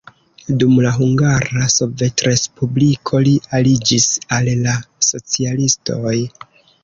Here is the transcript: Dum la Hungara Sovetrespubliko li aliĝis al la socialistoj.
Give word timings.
Dum 0.61 0.71
la 0.85 0.91
Hungara 0.93 1.65
Sovetrespubliko 1.73 3.21
li 3.27 3.35
aliĝis 3.59 4.09
al 4.37 4.49
la 4.65 4.75
socialistoj. 5.11 6.17